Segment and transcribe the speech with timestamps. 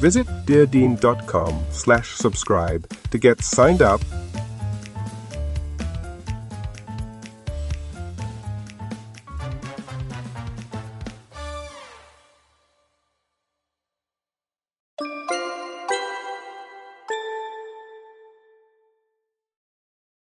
[0.00, 4.00] Visit deardean.com slash subscribe to get signed up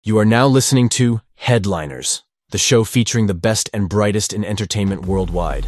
[0.06, 5.04] You are now listening to Headliners, the show featuring the best and brightest in entertainment
[5.04, 5.66] worldwide.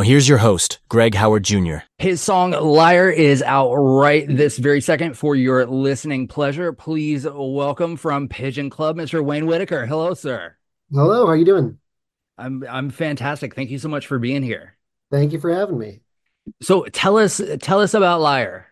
[0.00, 1.80] Now here's your host, Greg Howard Jr.
[1.98, 6.72] His song Liar is out right this very second for your listening pleasure.
[6.72, 9.22] Please welcome from Pigeon Club, Mr.
[9.22, 9.84] Wayne Whittaker.
[9.84, 10.56] Hello, sir.
[10.90, 11.76] Hello, how are you doing?
[12.38, 13.54] I'm I'm fantastic.
[13.54, 14.74] Thank you so much for being here.
[15.10, 16.00] Thank you for having me.
[16.62, 18.68] So tell us tell us about Liar.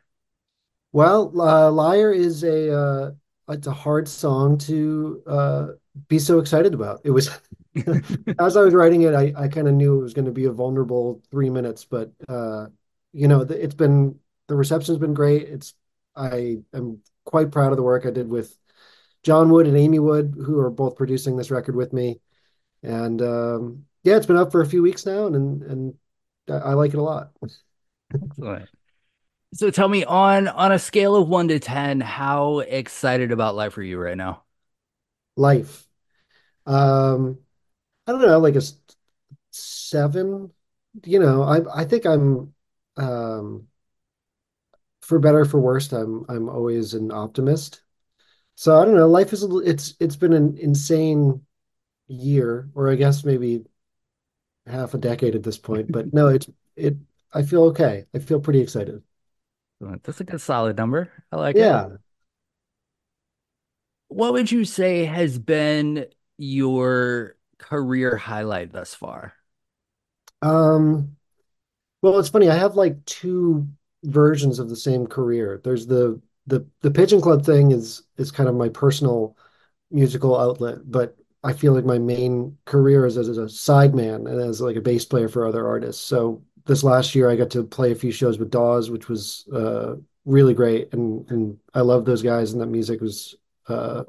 [0.93, 3.11] Well, uh, Liar is a uh,
[3.51, 5.67] it's a hard song to uh,
[6.09, 7.03] be so excited about.
[7.05, 7.29] It was
[8.39, 10.45] as I was writing it, I, I kind of knew it was going to be
[10.45, 12.67] a vulnerable three minutes, but uh,
[13.13, 14.19] you know, the, it's been
[14.49, 15.43] the reception's been great.
[15.49, 15.75] It's
[16.17, 18.57] I am quite proud of the work I did with
[19.23, 22.21] John Would and Amy Wood, who are both producing this record with me.
[22.83, 25.95] And um, yeah, it's been up for a few weeks now, and and
[26.49, 27.33] I, I like it a lot.
[28.15, 28.69] Excellent.
[29.55, 33.77] So tell me on on a scale of one to ten, how excited about life
[33.79, 34.45] are you right now?
[35.37, 35.87] Life.
[36.67, 37.39] Um,
[38.09, 38.81] I don't know, like a s-
[39.53, 40.53] seven.
[41.05, 42.55] You know, I I think I'm
[42.99, 43.69] um
[45.03, 47.83] for better or for worse, I'm I'm always an optimist.
[48.57, 51.43] So I don't know, life is a l- it's it's been an insane
[52.09, 53.65] year, or I guess maybe
[54.67, 55.91] half a decade at this point.
[55.91, 56.97] But no, it's it
[57.33, 58.07] I feel okay.
[58.15, 59.03] I feel pretty excited.
[60.03, 61.13] That's a good solid number.
[61.31, 61.71] I like it.
[61.71, 61.99] Yeah.
[64.09, 66.07] What would you say has been
[66.39, 69.35] your career highlight thus far?
[70.43, 71.17] Um,
[72.03, 72.49] well, it's funny.
[72.49, 73.69] I have like two
[74.05, 75.61] versions of the same career.
[75.63, 79.37] There's the the the Pigeon Club thing is is kind of my personal
[79.91, 84.61] musical outlet, but I feel like my main career is as, a sideman and as
[84.61, 86.03] like a bass player for other artists.
[86.03, 89.47] So this last year I got to play a few shows with Dawes, which was
[89.53, 89.95] uh,
[90.25, 93.37] really great, and and I love those guys, and that music was
[93.69, 94.05] uh,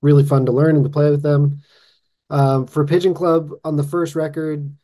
[0.00, 1.62] really fun to learn and to play with them.
[2.32, 4.74] Um, for Pigeon Club on the first record,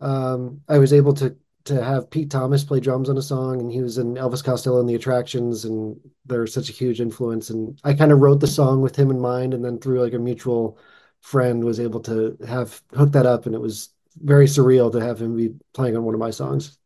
[0.00, 3.72] um, I was able to to have Pete Thomas play drums on a song, and
[3.72, 7.50] he was in Elvis Costello and the Attractions, and they're such a huge influence.
[7.50, 10.12] And I kind of wrote the song with him in mind, and then through like
[10.12, 10.78] a mutual
[11.20, 13.90] friend was able to have hook that up, and it was
[14.22, 16.78] very surreal to have him be playing on one of my songs.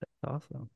[0.00, 0.68] That's awesome.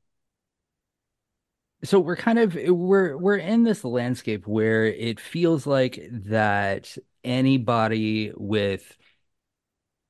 [1.83, 8.31] So we're kind of we're we're in this landscape where it feels like that anybody
[8.35, 8.97] with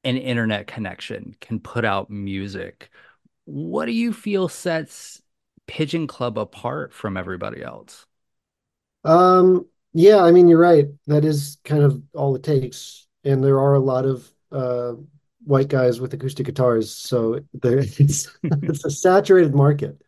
[0.03, 2.89] an internet connection can put out music.
[3.45, 5.21] What do you feel sets
[5.67, 8.05] Pigeon Club apart from everybody else?
[9.03, 10.87] Um, yeah, I mean, you're right.
[11.07, 13.07] That is kind of all it takes.
[13.23, 14.93] And there are a lot of uh,
[15.43, 20.01] white guys with acoustic guitars, so there it's it's a saturated market.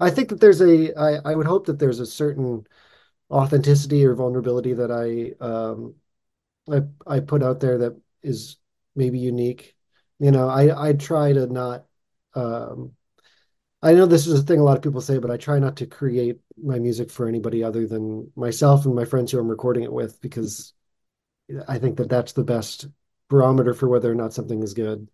[0.00, 2.66] I think that there's a I, I would hope that there's a certain
[3.30, 5.94] authenticity or vulnerability that I um
[6.70, 8.56] I I put out there that is
[8.94, 9.74] maybe unique.
[10.18, 11.86] You know, I I try to not
[12.34, 12.92] um
[13.82, 15.76] I know this is a thing a lot of people say, but I try not
[15.78, 19.84] to create my music for anybody other than myself and my friends who I'm recording
[19.84, 20.74] it with because
[21.68, 22.86] I think that that's the best
[23.28, 25.08] barometer for whether or not something is good.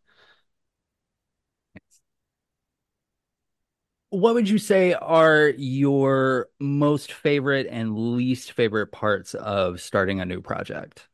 [4.10, 10.26] What would you say are your most favorite and least favorite parts of starting a
[10.26, 11.08] new project?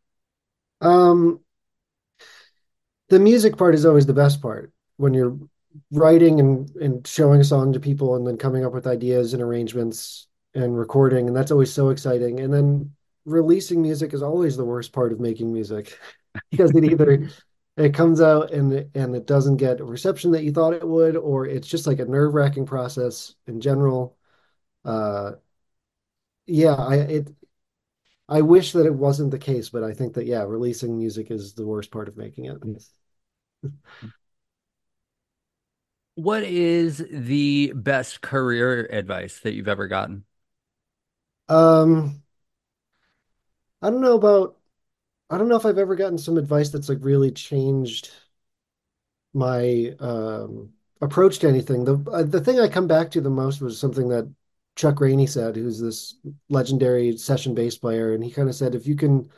[0.80, 1.40] Um,
[3.08, 5.36] the music part is always the best part when you're
[5.92, 9.42] writing and and showing a song to people and then coming up with ideas and
[9.42, 12.40] arrangements and recording and that's always so exciting.
[12.40, 12.92] And then
[13.25, 15.98] releasing music is always the worst part of making music
[16.50, 17.28] because it either
[17.76, 21.16] it comes out and and it doesn't get a reception that you thought it would
[21.16, 24.16] or it's just like a nerve-wracking process in general.
[24.84, 25.32] Uh
[26.46, 27.28] yeah i it
[28.28, 31.54] i wish that it wasn't the case but i think that yeah releasing music is
[31.54, 32.58] the worst part of making it
[36.14, 40.25] What is the best career advice that you've ever gotten?
[41.48, 42.22] um
[43.82, 44.56] i don't know about
[45.30, 48.10] i don't know if i've ever gotten some advice that's like really changed
[49.34, 51.84] my um, approach to anything.
[51.84, 54.28] The uh, the thing I come back to the most was something that
[54.78, 56.14] Chuck Rainey said, who's this
[56.48, 59.28] legendary session bass player, and he kind of said, if you can,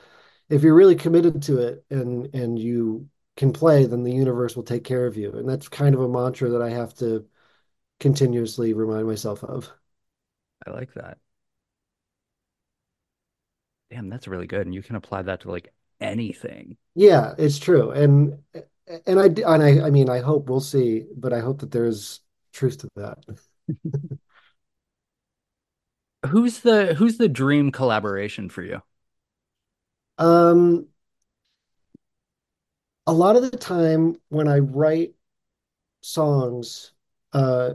[0.51, 3.09] if you're really committed to it and and you
[3.39, 5.33] can play, then the universe will take care of you.
[5.33, 7.27] And that's kind of a mantra that I have to
[8.01, 9.73] continuously remind myself of.
[10.67, 11.17] I like that.
[13.91, 14.67] Damn, that's really good.
[14.67, 15.73] And you can apply that to like
[16.03, 16.77] anything.
[16.95, 17.93] Yeah, it's true.
[17.93, 18.43] And
[19.07, 22.21] and I and I I mean I hope we'll see, but I hope that there's
[22.53, 23.25] truth to that.
[26.27, 28.83] Who's the who's the dream collaboration for you?
[30.19, 30.89] Um,
[33.07, 35.15] a lot of the time when I write
[36.03, 36.93] songs,
[37.33, 37.75] uh,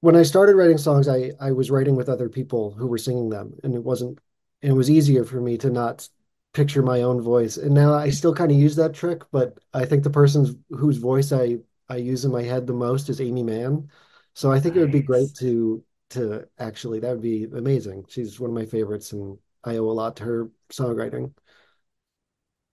[0.00, 3.30] when I started writing songs, I I was writing with other people who were singing
[3.30, 4.20] them, and it wasn't,
[4.62, 6.08] and it was easier for me to not
[6.54, 7.56] picture my own voice.
[7.56, 10.98] And now I still kind of use that trick, but I think the person whose
[10.98, 13.90] voice I I use in my head the most is Aimee Mann.
[14.34, 18.04] So I think it would be great to to actually that would be amazing.
[18.08, 21.32] She's one of my favorites, and I owe a lot to her songwriting.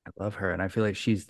[0.08, 1.30] I love her, and I feel like she's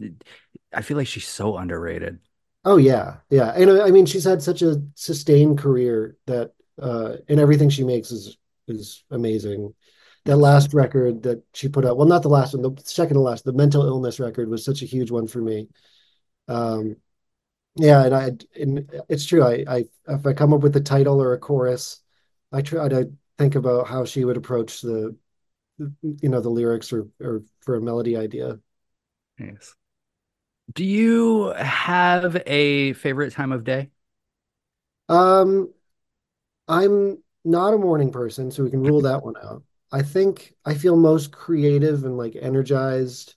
[0.74, 2.20] I feel like she's so underrated.
[2.64, 3.52] Oh yeah, yeah.
[3.56, 7.84] And I I mean, she's had such a sustained career that uh and everything she
[7.84, 9.74] makes is is amazing.
[10.26, 13.22] That last record that she put out, well, not the last one, the second to
[13.22, 15.70] last, the mental illness record was such a huge one for me.
[16.48, 16.98] Um
[17.76, 19.44] yeah, and I and it's true.
[19.44, 22.02] I I if I come up with a title or a chorus,
[22.52, 25.16] I try to think about how she would approach the
[26.02, 28.60] you know the lyrics or or for a melody idea.
[29.40, 29.76] Yes.
[30.74, 33.90] Do you have a favorite time of day?
[35.10, 35.74] Um
[36.68, 39.64] I'm not a morning person, so we can rule that one out.
[39.92, 43.36] I think I feel most creative and like energized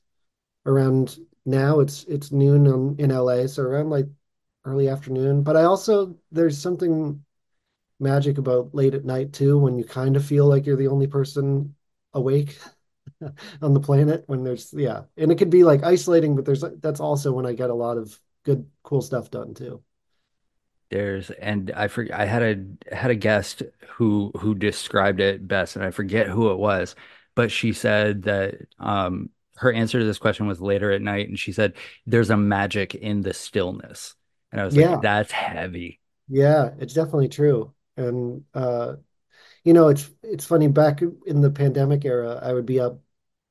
[0.66, 1.80] around now.
[1.80, 4.09] It's it's noon in, in LA, so around like
[4.68, 5.42] early afternoon.
[5.42, 7.25] But I also there's something
[8.00, 11.06] magic about late at night too, when you kind of feel like you're the only
[11.06, 11.75] person
[12.14, 12.58] awake
[13.62, 14.25] on the planet.
[14.26, 17.54] When there's yeah, and it could be like isolating, but there's that's also when I
[17.54, 19.82] get a lot of good cool stuff done too.
[20.90, 22.42] There's and I forget I had
[22.90, 26.94] a had a guest who who described it best, and I forget who it was,
[27.34, 31.38] but she said that um her answer to this question was later at night, and
[31.38, 31.75] she said,
[32.06, 34.14] "There's a magic in the stillness,"
[34.52, 37.75] and I was Yeah, like, "That's heavy." yeah, it's definitely true.
[37.97, 38.97] And uh,
[39.64, 43.00] you know, it's it's funny, back in the pandemic era, I would be up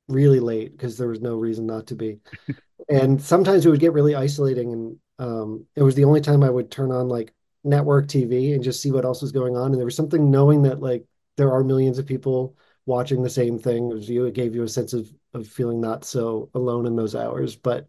[0.08, 2.20] really late because there was no reason not to be.
[2.90, 6.50] And sometimes it would get really isolating and um, it was the only time I
[6.50, 9.68] would turn on like network TV and just see what else was going on.
[9.72, 13.58] And there was something knowing that like there are millions of people watching the same
[13.58, 14.26] thing as you.
[14.26, 17.56] It gave you a sense of of feeling not so alone in those hours.
[17.56, 17.88] But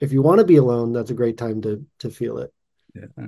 [0.00, 2.52] if you want to be alone, that's a great time to to feel it.
[2.94, 3.26] Yeah.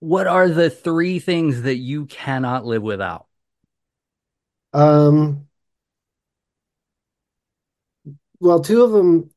[0.00, 3.26] What are the three things that you cannot live without?
[4.72, 5.48] Um,
[8.40, 9.30] well, two of them,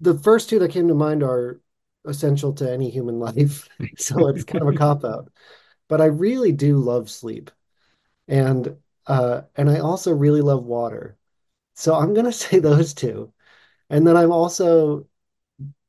[0.00, 1.60] the first two that came to mind are
[2.04, 3.68] essential to any human life.
[3.98, 5.30] So it's kind of a cop out.
[5.88, 7.50] But I really do love sleep.
[8.28, 11.18] And uh and I also really love water.
[11.76, 13.32] So I'm gonna say those two.
[13.90, 15.06] And then I'm also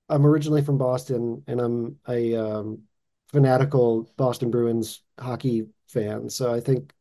[0.10, 2.84] I'm originally from Boston and I'm a um
[3.32, 6.30] fanatical Boston Bruins hockey fan.
[6.30, 6.94] So I think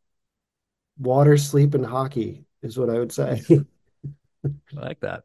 [0.99, 3.43] water, sleep, and hockey is what I would say.
[4.77, 5.25] I like that.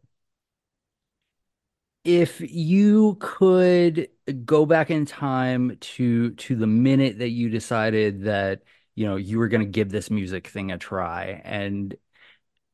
[2.04, 4.10] If you could
[4.46, 8.64] go back in time to to the minute that you decided that,
[8.96, 11.96] you know, you were going to give this music thing a try and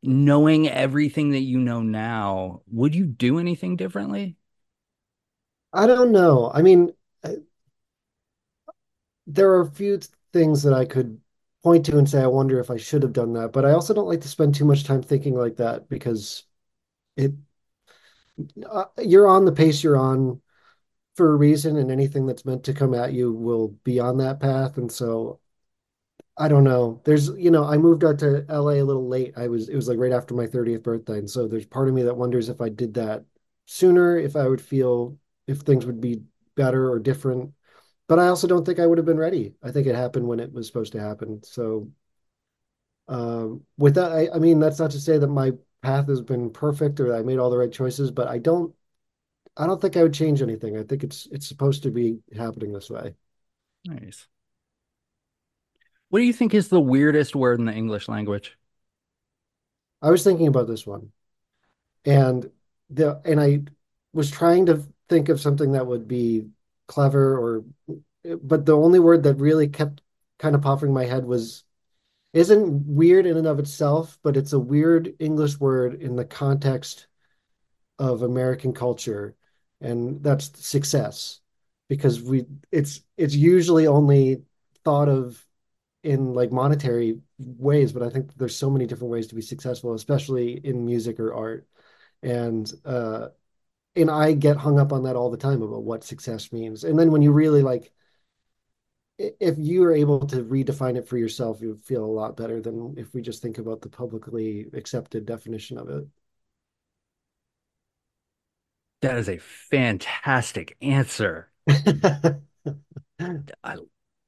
[0.03, 4.37] knowing everything that you know now, would you do anything differently?
[5.77, 6.51] I don't know.
[6.53, 6.93] I mean,
[7.23, 7.33] uh,
[9.27, 9.99] there are a few
[10.33, 11.19] things that I could
[11.63, 13.51] point to and say, I wonder if I should have done that.
[13.51, 16.43] But I also don't like to spend too much time thinking like that because
[17.17, 17.33] it
[18.69, 20.41] uh, you're on the pace you're on
[21.15, 24.39] for a reason, and anything that's meant to come at you will be on that
[24.39, 24.77] path.
[24.77, 25.39] And so
[26.37, 27.01] I don't know.
[27.05, 29.33] There's, you know, I moved out to LA a little late.
[29.37, 31.19] I was, it was like right after my 30th birthday.
[31.19, 33.25] And so there's part of me that wonders if I did that
[33.65, 35.17] sooner, if I would feel,
[35.47, 36.21] if things would be
[36.55, 37.53] better or different.
[38.07, 39.55] But I also don't think I would have been ready.
[39.63, 41.43] I think it happened when it was supposed to happen.
[41.43, 41.89] So,
[43.07, 45.51] um, with that, I, I mean, that's not to say that my
[45.81, 48.73] path has been perfect or I made all the right choices, but I don't,
[49.57, 50.77] I don't think I would change anything.
[50.77, 53.15] I think it's, it's supposed to be happening this way.
[53.85, 54.27] Nice.
[56.09, 58.57] What do you think is the weirdest word in the English language?
[60.01, 61.11] I was thinking about this one.
[62.05, 62.49] and
[62.89, 63.61] the and I
[64.13, 66.47] was trying to think of something that would be
[66.87, 67.65] clever or
[68.41, 70.01] but the only word that really kept
[70.39, 71.63] kind of popping in my head was
[72.33, 77.07] isn't weird in and of itself, but it's a weird English word in the context
[77.99, 79.35] of American culture,
[79.81, 81.39] and that's success.
[81.89, 84.43] Because we it's it's usually only
[84.83, 85.43] thought of
[86.03, 89.93] in like monetary ways, but I think there's so many different ways to be successful,
[89.93, 91.67] especially in music or art.
[92.23, 93.29] And uh
[93.97, 96.83] and I get hung up on that all the time about what success means.
[96.83, 97.91] And then when you really like
[99.17, 102.93] if you are able to redefine it for yourself, you feel a lot better than
[102.97, 106.07] if we just think about the publicly accepted definition of it.
[109.01, 111.49] That is a fantastic answer.
[113.19, 113.77] I,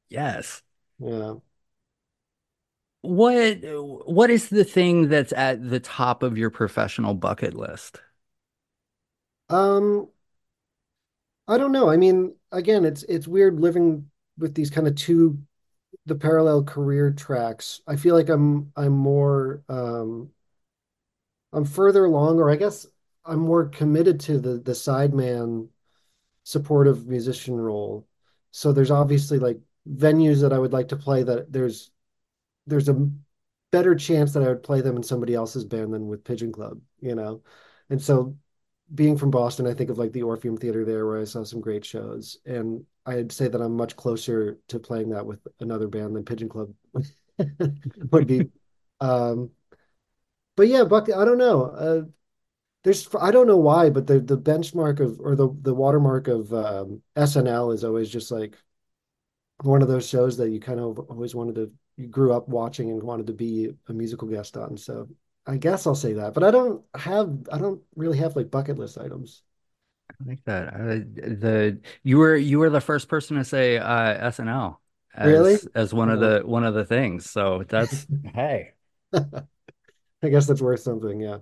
[0.09, 0.61] yes.
[0.99, 1.35] Yeah.
[3.01, 8.01] What what is the thing that's at the top of your professional bucket list?
[9.49, 10.09] Um,
[11.47, 11.89] I don't know.
[11.89, 15.39] I mean, again, it's it's weird living with these kind of two
[16.05, 17.81] the parallel career tracks.
[17.87, 20.31] I feel like I'm I'm more um
[21.53, 22.85] I'm further along, or I guess
[23.25, 25.69] I'm more committed to the the sideman
[26.43, 28.07] supportive musician role.
[28.51, 31.91] So there's obviously like venues that I would like to play that there's
[32.67, 33.09] there's a
[33.71, 36.81] better chance that I would play them in somebody else's band than with Pigeon Club,
[37.01, 37.43] you know?
[37.89, 38.37] And so
[38.93, 41.61] being from Boston, I think of like the Orpheum Theater there where I saw some
[41.61, 42.37] great shows.
[42.45, 46.49] And I'd say that I'm much closer to playing that with another band than Pigeon
[46.49, 46.73] Club
[48.11, 48.49] would be.
[48.99, 49.51] Um,
[50.55, 51.63] but yeah, Buck, I don't know.
[51.65, 52.01] Uh,
[52.83, 56.53] there's I don't know why, but the the benchmark of or the the watermark of
[56.53, 58.57] um, SNL is always just like
[59.61, 62.89] one of those shows that you kind of always wanted to you grew up watching
[62.89, 64.77] and wanted to be a musical guest on.
[64.77, 65.09] So
[65.49, 68.77] I guess I'll say that, but I don't have I don't really have like bucket
[68.77, 69.43] list items.
[70.09, 70.73] I like that.
[70.73, 74.81] Uh, the you were you were the first person to say uh, SNL
[75.21, 75.59] Really?
[75.59, 77.29] as as one of Uh, the one of the things.
[77.29, 78.73] So that's hey.
[80.23, 81.39] I guess that's worth something, yeah.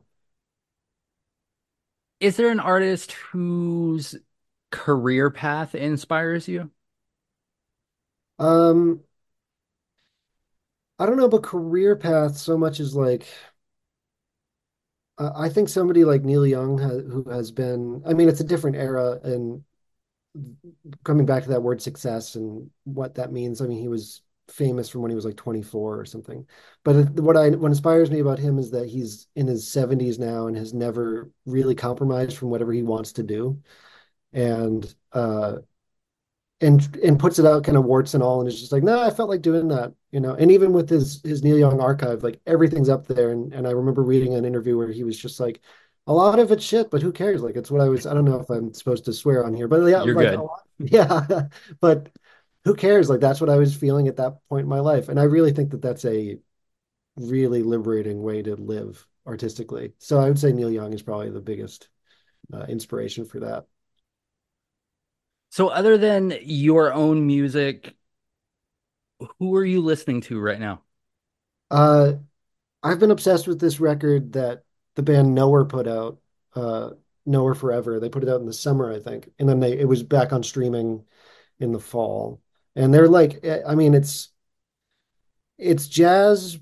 [2.20, 4.16] Is there an artist whose
[4.72, 6.72] career path inspires you?
[8.40, 9.04] Um,
[11.00, 13.28] I don't know about career path so much as like
[15.18, 18.76] uh, I think somebody like Neil Young who has been, I mean, it's a different
[18.78, 19.64] era and
[21.04, 23.62] coming back to that word success and what that means.
[23.62, 26.46] I mean, he was famous from when he was like 24 or something.
[26.84, 30.48] But what I what inspires me about him is that he's in his 70s now
[30.48, 33.62] and has never really compromised from whatever he wants to do.
[34.34, 35.58] And uh
[36.62, 39.02] and and puts it out kind of warts and all and it's just like, no,
[39.02, 40.34] I felt like doing that, you know.
[40.34, 43.32] And even with his his Neil Young archive, like everything's up there.
[43.32, 45.62] And and I remember reading an interview where he was just like
[46.08, 47.42] a lot of it's shit, but who cares?
[47.42, 48.06] Like it's what I was.
[48.08, 50.40] I don't know if I'm supposed to swear on here, but yeah, You're like good.
[50.40, 51.42] lot, yeah,
[51.80, 52.10] but
[52.64, 53.10] who cares?
[53.10, 55.52] Like that's what I was feeling at that point in my life, and I really
[55.52, 56.40] think that that's a
[57.18, 59.94] really liberating way to live artistically.
[60.00, 61.90] So I would say Neil Young is probably the biggest
[62.54, 63.66] uh, inspiration for that.
[65.58, 67.96] So, other than your own music,
[69.40, 70.84] who are you listening to right now?
[71.72, 72.14] Uh,
[72.84, 76.20] I've been obsessed with this record that the band Knower put out,
[76.54, 76.92] uh,
[77.26, 78.00] Knower Forever.
[78.00, 80.32] They put it out in the summer, I think, and then they it was back
[80.32, 81.04] on streaming
[81.60, 82.40] in the fall.
[82.76, 84.30] And they're like, I mean, it's
[85.58, 86.60] it's jazz,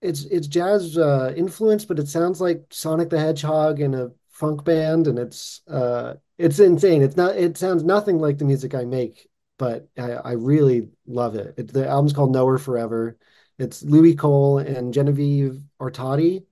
[0.00, 4.64] it's it's jazz uh, influence, but it sounds like Sonic the Hedgehog and a funk
[4.64, 7.02] band, and it's uh, it's insane.
[7.02, 11.36] It's not, it sounds nothing like the music I make, but I, I really love
[11.36, 11.54] it.
[11.58, 11.72] it.
[11.72, 13.18] The album's called Knower Forever.
[13.58, 16.44] It's Louis Cole and Genevieve Artadi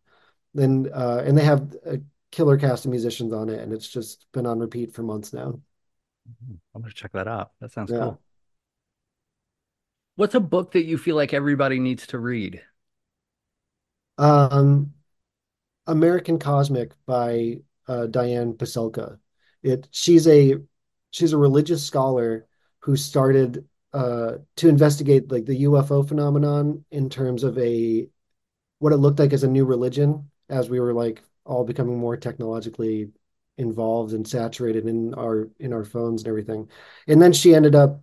[0.54, 4.26] then uh, and they have a killer cast of musicians on it, and it's just
[4.32, 5.60] been on repeat for months now.
[6.74, 7.52] I'm gonna check that out.
[7.60, 7.96] That sounds Yeah.
[7.98, 8.20] cool.
[10.14, 12.62] What's a book that you feel like everybody needs to read?
[14.18, 14.94] Um,
[15.86, 19.18] American Cosmic by uh, Diane Pasulka.
[19.62, 20.56] It she's a
[21.10, 22.46] she's a religious scholar
[22.80, 28.08] who started uh, to investigate like the UFO phenomenon in terms of a
[28.78, 32.16] what it looked like as a new religion as we were like all becoming more
[32.16, 33.10] technologically
[33.58, 36.68] involved and saturated in our in our phones and everything.
[37.06, 38.02] And then she ended up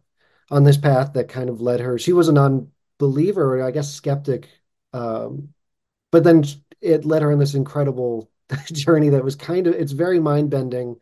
[0.52, 1.98] on this path that kind of led her.
[1.98, 4.48] She was a non-believer, I guess skeptic,
[4.94, 5.50] um,
[6.12, 6.44] but then
[6.82, 8.32] it led her on this incredible
[8.68, 10.98] journey that was kind of it's very mind-bending.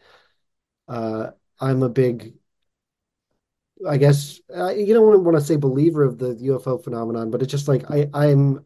[0.87, 2.35] Uh, I'm a big
[3.87, 7.51] I guess uh, you don't want to say believer of the UFO phenomenon, but it's
[7.51, 8.65] just like I I'm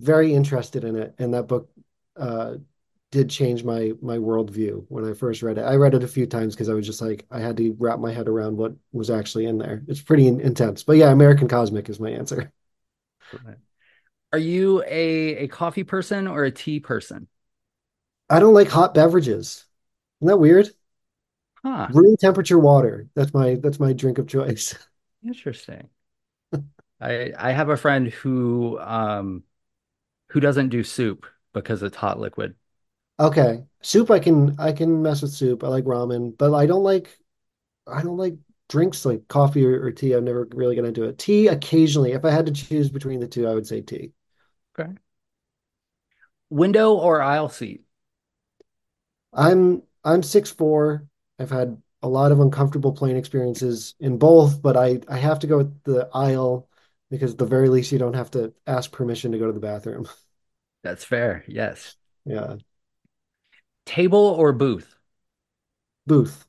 [0.00, 1.70] very interested in it, and that book
[2.16, 2.56] uh,
[3.12, 5.62] did change my my worldview when I first read it.
[5.62, 8.00] I read it a few times because I was just like I had to wrap
[8.00, 9.84] my head around what was actually in there.
[9.88, 12.52] It's pretty in- intense, but yeah, American Cosmic is my answer.
[14.32, 17.28] Are you a a coffee person or a tea person?
[18.28, 19.64] I don't like hot beverages.
[20.20, 20.70] Isn't that weird?
[21.66, 23.08] Huh, Room temperature water.
[23.14, 24.74] That's my that's my drink of choice.
[25.22, 25.90] interesting.
[27.00, 29.44] I I have a friend who um
[30.30, 32.56] who doesn't do soup because it's hot liquid.
[33.18, 35.64] Okay, soup I can I can mess with soup.
[35.64, 37.18] I like ramen, but I don't like
[37.86, 38.36] I don't like
[38.68, 40.12] drinks like coffee or, or tea.
[40.14, 41.18] I'm never really gonna do it.
[41.18, 42.12] Tea occasionally.
[42.12, 44.12] If I had to choose between the two, I would say tea.
[44.78, 44.96] Okay.
[46.50, 47.84] Window or aisle seat?
[49.32, 51.06] I'm I'm six four.
[51.38, 55.46] I've had a lot of uncomfortable plane experiences in both, but I I have to
[55.46, 56.68] go with the aisle
[57.10, 59.60] because at the very least you don't have to ask permission to go to the
[59.60, 60.08] bathroom.
[60.82, 61.44] That's fair.
[61.48, 61.96] Yes.
[62.24, 62.56] Yeah.
[63.86, 64.96] Table or booth?
[66.06, 66.46] Booth.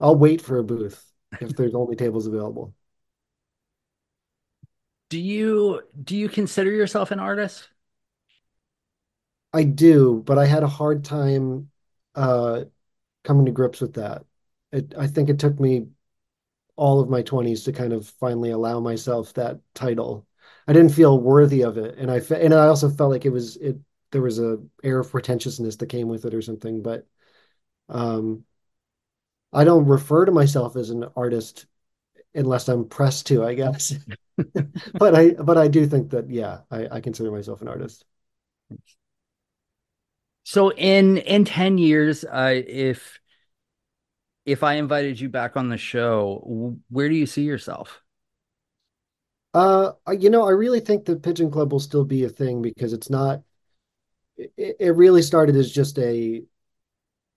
[0.00, 2.74] I'll wait for a booth if there's only tables available.
[5.08, 7.68] Do you do you consider yourself an artist?
[9.52, 11.70] I do, but I had a hard time
[12.14, 12.64] uh
[13.24, 14.24] coming to grips with that.
[14.72, 15.88] It, I think it took me
[16.76, 20.26] all of my 20s to kind of finally allow myself that title.
[20.68, 23.30] I didn't feel worthy of it, and I fe and I also felt like it
[23.30, 23.78] was it
[24.12, 26.82] there was a air of pretentiousness that came with it or something.
[26.82, 27.06] But
[27.88, 28.44] um,
[29.52, 31.66] I don't refer to myself as an artist
[32.34, 33.94] unless I'm pressed to, I guess.
[34.98, 38.04] But I but I do think that yeah, I, I consider myself an artist.
[40.44, 43.19] So in in 10 years, uh, if
[44.44, 48.02] if I invited you back on the show, where do you see yourself?
[49.52, 52.92] Uh, you know, I really think the Pigeon Club will still be a thing because
[52.92, 53.42] it's not.
[54.36, 56.42] It, it really started as just a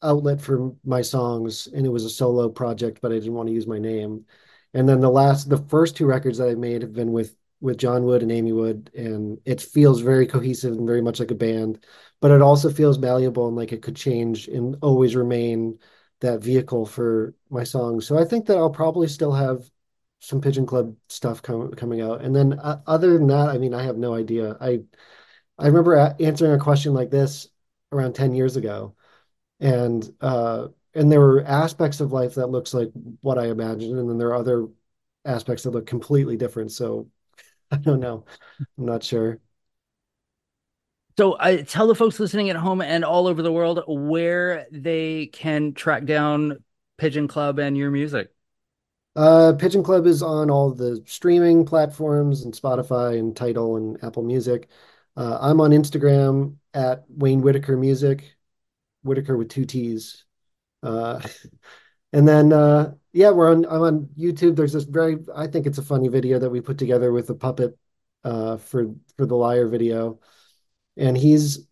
[0.01, 3.53] outlet for my songs, and it was a solo project, but I didn't want to
[3.53, 4.25] use my name.
[4.73, 7.77] And then the last, the first two records that I made have been with with
[7.77, 11.35] John Would and Amy Wood, and it feels very cohesive and very much like a
[11.35, 11.85] band,
[12.19, 15.79] but it also feels malleable and like it could change and always remain
[16.23, 18.07] that vehicle for my songs.
[18.07, 19.69] So I think that I'll probably still have
[20.21, 22.21] some Pigeon Club stuff com coming out.
[22.23, 24.57] And then uh, other than that, I mean, I have no idea.
[24.61, 24.81] I
[25.57, 27.49] I remember answering a question like this
[27.91, 28.95] around 10 years ago.
[29.59, 34.09] And uh, and there were aspects of life that looks like what I imagined, and
[34.09, 34.67] then there are other
[35.25, 36.71] aspects that look completely different.
[36.71, 37.09] So
[37.71, 38.25] I don't know.
[38.77, 39.39] I'm not sure.
[41.17, 45.27] So I tell the folks listening at home and all over the world where they
[45.27, 46.63] can track down
[46.97, 48.29] Pigeon Club and your music.
[49.15, 54.23] Uh, Pigeon Club is on all the streaming platforms and Spotify and Tidal and Apple
[54.23, 54.69] Music.
[55.15, 58.35] Uh, I'm on Instagram at Wayne Whittaker Music,
[59.03, 60.25] Whittaker with two T's.
[60.81, 61.21] Uh,
[62.13, 63.65] and then uh, yeah, we're on.
[63.65, 64.55] I'm on YouTube.
[64.55, 67.35] There's this very, I think it's a funny video that we put together with a
[67.35, 67.77] puppet
[68.23, 70.19] uh, for for the liar video,
[70.97, 71.67] and he's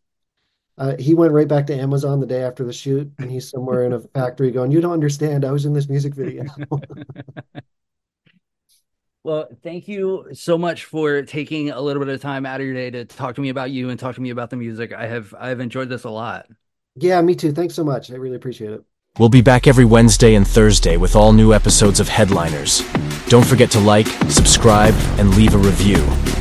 [0.78, 3.86] uh, he went right back to Amazon the day after the shoot, and he's somewhere
[3.86, 5.46] in a factory going, "You don't understand.
[5.46, 6.46] I was in this music video."
[9.24, 12.74] Well, thank you so much for taking a little bit of time out of your
[12.74, 14.94] day to talk to me about you and talk to me about the music.
[14.94, 16.48] I have I've enjoyed this a lot.
[16.96, 17.52] yeah, me too.
[17.52, 18.12] Thanks so much.
[18.12, 18.84] I really appreciate it.
[19.20, 22.82] We'll be back every Wednesday and Thursday with all new episodes of Headliners.
[23.28, 26.41] Don't forget to like, subscribe, and leave a review.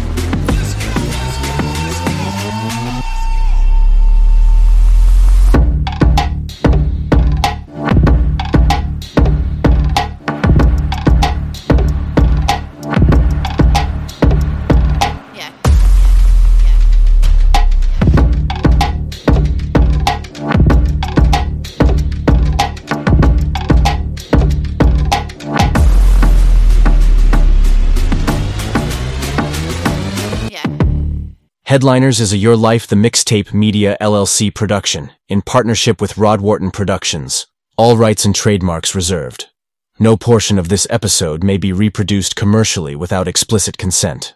[31.70, 36.72] Headliners is a Your Life the Mixtape Media LLC production in partnership with Rod Wharton
[36.72, 37.46] Productions.
[37.76, 39.50] All rights and trademarks reserved.
[39.96, 44.34] No portion of this episode may be reproduced commercially without explicit consent.